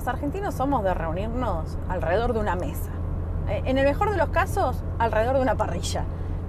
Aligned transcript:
los 0.00 0.08
argentinos 0.08 0.54
somos 0.54 0.82
de 0.82 0.94
reunirnos 0.94 1.76
alrededor 1.90 2.32
de 2.32 2.40
una 2.40 2.56
mesa. 2.56 2.90
Eh, 3.50 3.64
en 3.66 3.76
el 3.76 3.84
mejor 3.84 4.10
de 4.10 4.16
los 4.16 4.30
casos, 4.30 4.82
alrededor 4.98 5.36
de 5.36 5.42
una 5.42 5.56
parrilla. 5.56 6.04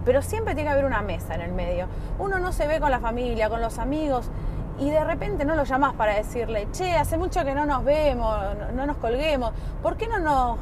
Pero 0.05 0.21
siempre 0.21 0.55
tiene 0.55 0.69
que 0.69 0.71
haber 0.71 0.85
una 0.85 1.01
mesa 1.01 1.35
en 1.35 1.41
el 1.41 1.51
medio. 1.51 1.87
Uno 2.17 2.39
no 2.39 2.53
se 2.53 2.65
ve 2.65 2.79
con 2.79 2.91
la 2.91 3.01
familia, 3.01 3.49
con 3.49 3.59
los 3.59 3.77
amigos, 3.77 4.31
y 4.79 4.89
de 4.89 5.03
repente 5.03 5.43
no 5.43 5.55
lo 5.55 5.65
llamas 5.65 5.95
para 5.95 6.15
decirle, 6.15 6.69
che, 6.71 6.95
hace 6.95 7.17
mucho 7.17 7.43
que 7.43 7.53
no 7.53 7.65
nos 7.65 7.83
vemos, 7.83 8.33
no, 8.73 8.85
nos 8.85 8.95
colguemos, 8.95 9.51
¿por 9.83 9.97
qué 9.97 10.07
no 10.07 10.19
nos 10.19 10.57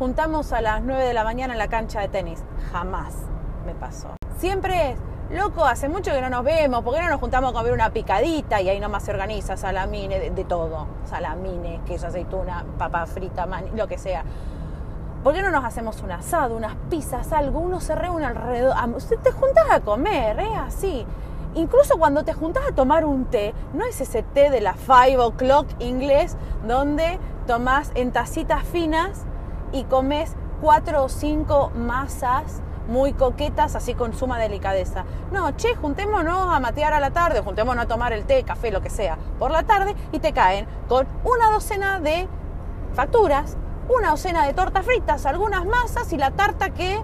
juntamos 0.00 0.52
a 0.52 0.60
las 0.60 0.82
9 0.82 1.04
de 1.04 1.14
la 1.14 1.22
mañana 1.22 1.52
en 1.52 1.60
la 1.60 1.68
cancha 1.68 2.00
de 2.00 2.08
tenis? 2.08 2.42
Jamás 2.72 3.14
me 3.64 3.74
pasó. 3.74 4.08
Siempre 4.38 4.90
es, 4.90 4.98
loco, 5.30 5.64
hace 5.64 5.88
mucho 5.88 6.12
que 6.12 6.20
no 6.20 6.30
nos 6.30 6.44
vemos, 6.44 6.82
¿por 6.82 6.94
qué 6.94 7.02
no 7.02 7.08
nos 7.08 7.20
juntamos 7.20 7.50
a 7.50 7.52
comer 7.52 7.72
una 7.72 7.90
picadita? 7.90 8.60
Y 8.60 8.68
ahí 8.68 8.80
nomás 8.80 9.04
se 9.04 9.10
organiza 9.10 9.56
salamine, 9.56 10.30
de, 10.30 10.44
todo, 10.44 10.86
salamine, 11.04 11.80
queso, 11.86 12.06
aceituna, 12.06 12.64
papa 12.78 13.06
frita, 13.06 13.46
lo 13.74 13.86
que 13.86 13.98
sea. 13.98 14.24
¿Por 15.24 15.34
qué 15.34 15.42
no 15.42 15.50
nos 15.50 15.64
hacemos 15.64 16.02
un 16.02 16.12
asado, 16.12 16.56
unas 16.56 16.76
pizzas, 16.88 17.32
algo? 17.32 17.58
Uno 17.58 17.80
se 17.80 17.96
reúne 17.96 18.26
alrededor. 18.26 18.76
Te 19.22 19.32
juntas 19.32 19.64
a 19.70 19.80
comer, 19.80 20.38
¿eh? 20.38 20.54
Así. 20.54 21.04
Incluso 21.56 21.98
cuando 21.98 22.22
te 22.22 22.32
juntas 22.32 22.62
a 22.68 22.72
tomar 22.72 23.04
un 23.04 23.24
té, 23.24 23.52
no 23.72 23.84
es 23.84 24.00
ese 24.00 24.22
té 24.22 24.50
de 24.50 24.60
la 24.60 24.74
5 24.74 25.24
o'clock 25.24 25.66
inglés, 25.80 26.36
donde 26.68 27.18
tomás 27.46 27.90
en 27.94 28.12
tacitas 28.12 28.62
finas 28.64 29.24
y 29.72 29.84
comes 29.84 30.36
cuatro 30.60 31.04
o 31.04 31.08
cinco 31.08 31.70
masas 31.74 32.62
muy 32.88 33.12
coquetas, 33.12 33.74
así 33.76 33.94
con 33.94 34.14
suma 34.14 34.38
delicadeza. 34.38 35.04
No, 35.32 35.50
che, 35.52 35.74
juntémonos 35.74 36.54
a 36.54 36.60
matear 36.60 36.92
a 36.92 37.00
la 37.00 37.10
tarde, 37.10 37.40
juntémonos 37.40 37.84
a 37.84 37.88
tomar 37.88 38.12
el 38.12 38.24
té, 38.24 38.42
café, 38.44 38.70
lo 38.70 38.80
que 38.80 38.90
sea, 38.90 39.18
por 39.38 39.50
la 39.50 39.64
tarde 39.64 39.94
y 40.12 40.18
te 40.18 40.32
caen 40.32 40.66
con 40.88 41.06
una 41.24 41.50
docena 41.50 42.00
de 42.00 42.28
facturas, 42.94 43.56
una 43.88 44.10
docena 44.10 44.46
de 44.46 44.54
tortas 44.54 44.84
fritas, 44.84 45.26
algunas 45.26 45.64
masas 45.64 46.12
y 46.12 46.16
la 46.16 46.30
tarta 46.32 46.70
que 46.70 47.00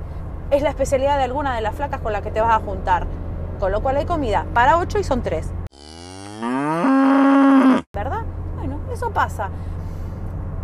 es 0.50 0.62
la 0.62 0.70
especialidad 0.70 1.16
de 1.16 1.24
alguna 1.24 1.54
de 1.54 1.60
las 1.62 1.74
flacas 1.74 2.00
con 2.00 2.12
las 2.12 2.22
que 2.22 2.30
te 2.30 2.40
vas 2.40 2.54
a 2.54 2.64
juntar. 2.64 3.06
Con 3.58 3.72
lo 3.72 3.80
cual 3.80 3.96
hay 3.96 4.06
comida 4.06 4.44
para 4.52 4.76
ocho 4.78 4.98
y 4.98 5.04
son 5.04 5.22
tres. 5.22 5.48
¿Verdad? 7.92 8.22
Bueno, 8.56 8.80
eso 8.92 9.10
pasa. 9.10 9.50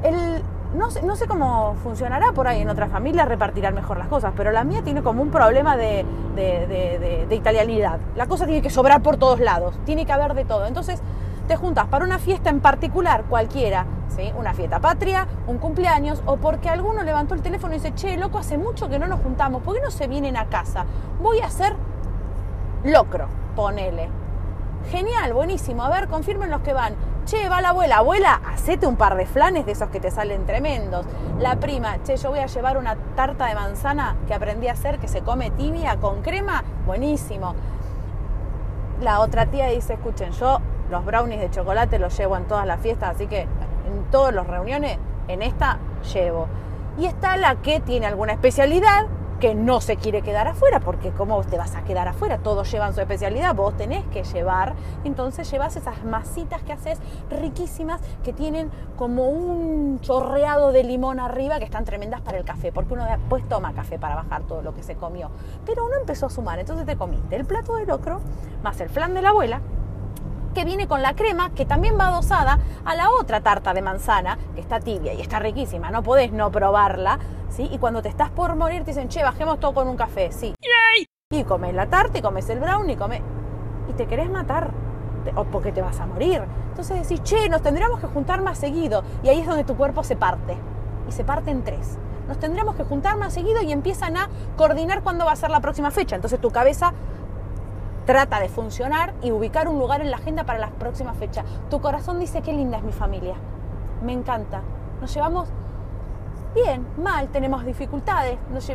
El, 0.03 0.43
no 0.75 0.91
sé, 0.91 1.03
no 1.03 1.17
sé, 1.17 1.27
cómo 1.27 1.77
funcionará 1.83 2.33
por 2.33 2.47
ahí 2.47 2.61
en 2.61 2.69
otras 2.69 2.91
familias, 2.91 3.27
repartirán 3.27 3.75
mejor 3.75 3.99
las 3.99 4.09
cosas, 4.09 4.33
pero 4.37 4.53
la 4.53 4.65
mía 4.65 4.83
tiene 4.83 5.03
como 5.03 5.23
un 5.23 5.31
problema 5.31 5.77
de, 5.77 6.05
de, 6.37 7.35
italianidad. 7.35 7.99
La 8.17 8.27
cosa 8.27 8.45
tiene 8.47 8.63
que 8.63 8.71
sobrar 8.71 9.03
por 9.03 9.17
todos 9.17 9.41
lados, 9.41 9.79
tiene 9.85 10.05
que 10.07 10.13
haber 10.13 10.35
de 10.35 10.45
todo. 10.45 10.67
Entonces 10.67 11.01
te 11.47 11.57
juntas 11.57 11.87
para 11.87 12.05
una 12.05 12.19
fiesta 12.19 12.51
en 12.51 12.61
particular, 12.61 13.25
cualquiera, 13.25 13.87
¿sí? 14.09 14.33
una 14.37 14.53
fiesta 14.53 14.81
patria, 14.81 15.27
un 15.47 15.59
cumpleaños, 15.59 16.23
o 16.27 16.37
porque 16.37 16.69
alguno 16.69 17.03
levantó 17.03 17.35
el 17.35 17.43
teléfono 17.43 17.75
y 17.75 17.79
dice, 17.79 17.95
che, 17.95 18.17
loco, 18.19 18.39
hace 18.39 18.59
mucho 18.59 18.89
que 18.89 18.99
no 18.99 19.07
nos 19.07 19.21
juntamos, 19.21 19.63
¿por 19.63 19.75
qué 19.75 19.81
no 19.81 19.91
se 19.91 20.07
vienen 20.07 20.37
a 20.37 20.47
casa? 20.47 20.85
Voy 21.23 21.41
a 21.41 21.47
hacer 21.47 21.75
locro, 22.85 23.29
ponele. 23.57 24.09
Genial, 24.91 25.33
buenísimo. 25.33 25.83
A 25.83 25.91
ver, 25.91 26.09
confirmen 26.09 26.51
los 26.51 26.61
que 26.63 26.73
van. 26.73 26.95
Che, 27.29 27.47
va 27.47 27.61
la 27.61 27.69
abuela. 27.69 27.99
Abuela, 27.99 28.41
hacete 28.55 28.87
un 28.87 28.97
par 28.97 29.15
de 29.15 29.27
flanes 29.27 29.67
de 29.67 29.73
esos 29.73 29.91
que 29.91 30.01
te 30.01 30.11
salen 30.11 30.47
tremendos. 30.47 31.05
La 31.39 31.57
prima, 31.57 32.03
che, 32.03 32.17
yo 32.17 32.31
voy 32.31 32.39
a 32.39 32.47
llevar 32.47 32.79
una 32.79 32.97
tarta 33.17 33.45
de 33.45 33.55
manzana 33.55 34.17
que 34.27 34.33
aprendí 34.33 34.67
a 34.69 34.73
hacer, 34.73 34.99
que 34.99 35.09
se 35.09 35.21
come 35.21 35.51
tibia 35.51 35.99
con 35.99 36.23
crema. 36.23 36.65
Buenísimo. 36.87 37.55
La 39.03 39.21
otra 39.21 39.45
tía 39.45 39.67
dice, 39.67 39.93
escuchen, 39.93 40.33
yo 40.33 40.61
los 40.91 41.05
brownies 41.05 41.41
de 41.41 41.51
chocolate 41.51 41.99
los 41.99 42.17
llevo 42.17 42.35
en 42.39 42.45
todas 42.45 42.67
las 42.67 42.81
fiestas, 42.81 43.17
así 43.17 43.27
que 43.27 43.43
en 43.43 44.05
todas 44.11 44.35
las 44.35 44.47
reuniones, 44.47 44.97
en 45.29 45.43
esta 45.43 45.77
llevo. 46.15 46.47
Y 46.97 47.05
está 47.05 47.37
la 47.37 47.57
que 47.57 47.81
tiene 47.81 48.07
alguna 48.07 48.33
especialidad 48.33 49.07
que 49.41 49.55
no 49.55 49.81
se 49.81 49.97
quiere 49.97 50.23
quedar 50.23 50.49
afuera, 50.49 50.81
porque 50.81 51.11
¿cómo 51.11 51.43
te 51.45 51.57
vas 51.57 51.75
a 51.77 51.83
quedar 51.83 52.09
afuera? 52.09 52.39
Todos 52.39 52.71
llevan 52.71 52.95
su 52.95 53.01
especialidad, 53.01 53.55
vos 53.55 53.77
tenés 53.77 54.05
que 54.07 54.25
llevar, 54.25 54.75
entonces 55.05 55.51
llevas 55.51 55.77
esas 55.77 56.05
masitas 56.05 56.63
que 56.63 56.73
haces 56.73 56.99
riquísimas, 57.31 58.01
que 58.25 58.33
tienen 58.33 58.71
como 58.97 59.29
un 59.29 60.01
chorreado 60.01 60.73
de 60.73 60.83
limón 60.83 61.21
arriba, 61.21 61.59
que 61.59 61.65
están 61.65 61.85
tremendas 61.85 62.21
para 62.21 62.39
el 62.39 62.45
café, 62.45 62.73
porque 62.73 62.95
uno 62.95 63.05
después 63.05 63.49
toma 63.49 63.73
café 63.73 63.99
para 63.99 64.17
bajar 64.17 64.43
todo 64.43 64.63
lo 64.63 64.75
que 64.75 64.83
se 64.83 64.97
comió. 64.97 65.31
Pero 65.65 65.87
uno 65.87 65.95
empezó 66.01 66.27
a 66.27 66.31
sumar, 66.31 66.59
entonces 66.59 66.87
te 66.87 66.97
comiste 66.97 67.37
el 67.37 67.45
plato 67.45 67.77
de 67.77 67.87
locro, 67.87 68.21
más 68.63 68.81
el 68.81 68.89
flan 68.89 69.15
de 69.15 69.23
la 69.23 69.31
abuela, 69.31 69.61
que 70.55 70.65
viene 70.65 70.89
con 70.89 71.03
la 71.03 71.15
crema, 71.15 71.51
que 71.51 71.65
también 71.65 71.99
va 71.99 72.09
adosada 72.09 72.59
a 72.85 72.95
la 72.95 73.11
otra 73.11 73.41
tarta 73.41 73.75
de 73.75 73.83
manzana, 73.83 74.39
que 74.55 74.61
está 74.61 74.81
tibia 74.81 75.15
y 75.15 75.21
está 75.21 75.39
riquísima, 75.39 75.91
no 75.91 76.03
podés 76.03 76.33
no 76.33 76.51
probarla, 76.51 77.19
¿sí? 77.49 77.69
Y 77.71 77.79
cuando 77.79 78.03
te 78.03 78.09
estás 78.09 78.31
por 78.31 78.55
morir 78.57 78.85
te 78.85 78.93
dicen, 78.93 79.09
che, 79.09 79.23
bajemos 79.23 79.61
todo 79.61 79.75
con 79.75 79.89
un 79.89 79.97
café, 79.97 80.33
sí. 80.33 80.55
Y 81.31 81.45
comes 81.45 81.75
la 81.75 81.87
tarta 81.87 82.19
y 82.19 82.23
comes 82.23 82.49
el 82.49 82.61
brownie 82.61 82.95
y 82.95 82.97
comes... 82.97 83.23
Y 83.89 83.93
te 83.93 84.07
querés 84.07 84.31
matar, 84.31 84.71
o 85.35 85.45
porque 85.45 85.73
te 85.73 85.83
vas 85.83 86.01
a 86.01 86.07
morir. 86.07 86.43
Entonces 86.71 87.09
decís, 87.09 87.23
che, 87.23 87.49
nos 87.49 87.63
tendríamos 87.63 88.01
que 88.01 88.07
juntar 88.07 88.43
más 88.43 88.59
seguido. 88.59 89.03
Y 89.23 89.29
ahí 89.29 89.41
es 89.41 89.47
donde 89.47 89.65
tu 89.65 89.77
cuerpo 89.77 90.05
se 90.05 90.17
parte. 90.17 90.57
Y 91.09 91.13
se 91.13 91.25
parte 91.25 91.51
en 91.51 91.65
tres. 91.65 91.99
Nos 92.29 92.39
tendríamos 92.39 92.77
que 92.77 92.85
juntar 92.85 93.17
más 93.17 93.33
seguido 93.33 93.63
y 93.63 93.73
empiezan 93.73 94.17
a 94.17 94.29
coordinar 94.57 95.03
cuándo 95.03 95.25
va 95.25 95.33
a 95.33 95.37
ser 95.37 95.51
la 95.51 95.61
próxima 95.61 95.91
fecha. 95.91 96.17
Entonces 96.17 96.41
tu 96.41 96.51
cabeza 96.51 96.93
trata 98.09 98.41
de 98.41 98.49
funcionar 98.49 99.13
y 99.23 99.33
ubicar 99.33 99.69
un 99.69 99.79
lugar 99.79 100.01
en 100.01 100.11
la 100.11 100.17
agenda 100.17 100.45
para 100.45 100.59
las 100.59 100.71
próximas 100.71 101.15
fechas. 101.19 101.45
Tu 101.69 101.79
corazón 101.79 102.19
dice 102.19 102.41
qué 102.41 102.55
linda 102.55 102.79
es 102.79 102.83
mi 102.83 102.93
familia. 102.93 103.35
Me 104.03 104.15
encanta. 104.15 104.63
Nos 105.03 105.13
llevamos 105.13 105.51
bien, 106.55 106.87
mal, 106.97 107.29
tenemos 107.29 107.67
dificultades, 107.67 108.39
nos 108.51 108.67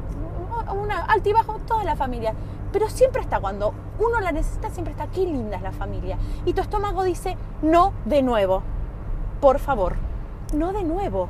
una 0.80 1.06
altibajo 1.06 1.58
toda 1.66 1.84
la 1.84 1.96
familia. 1.96 2.36
Pero 2.72 2.88
siempre 2.90 3.24
está 3.24 3.40
cuando 3.40 3.74
uno 3.98 4.20
la 4.20 4.32
necesita, 4.32 4.70
siempre 4.70 4.92
está 4.92 5.08
qué 5.08 5.22
linda 5.22 5.58
es 5.58 5.64
la 5.64 5.72
familia. 5.72 6.16
Y 6.46 6.54
tu 6.54 6.62
estómago 6.62 7.02
dice 7.02 7.36
no 7.64 7.92
de 8.06 8.22
nuevo. 8.22 8.62
Por 9.42 9.58
favor, 9.58 9.96
no 10.54 10.74
de 10.74 10.84
nuevo. 10.84 11.30